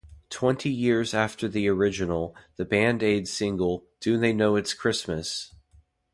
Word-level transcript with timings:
Twenty 0.31 0.71
years 0.71 1.13
after 1.13 1.47
the 1.47 1.67
original, 1.67 2.35
the 2.55 2.65
Band 2.65 3.03
Aid 3.03 3.27
single 3.27 3.85
Do 3.99 4.17
They 4.17 4.33
Know 4.33 4.55
It's 4.55 4.73
Christmas? 4.73 5.53